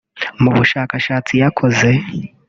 Mu 0.41 0.49
bushakashatsi 0.57 1.33
yakoze 1.41 1.89